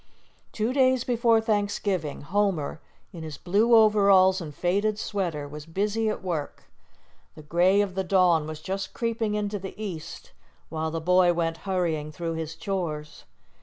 [0.51, 2.81] Two days before Thanksgiving, Homer,
[3.13, 6.63] in his blue overalls and faded sweater, was busy at work.
[7.35, 10.31] The gray of the dawn was just creeping into the east,
[10.69, 13.25] while the boy went hurrying through his chores.